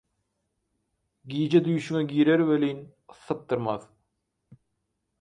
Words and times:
giýje 1.33 1.61
düýşüňe 1.69 2.03
girer 2.15 2.45
welin– 2.51 2.83
sypdyrmaz. 3.27 3.89